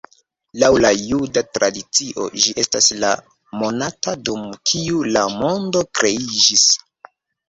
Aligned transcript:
Laŭ 0.61 0.67
la 0.83 0.89
juda 1.07 1.41
tradicio, 1.57 2.23
ĝi 2.45 2.53
estas 2.63 2.87
la 3.03 3.11
monato, 3.63 4.13
dum 4.31 4.47
kiu 4.71 5.03
la 5.11 5.23
mondo 5.35 5.85
kreiĝis. 5.99 6.65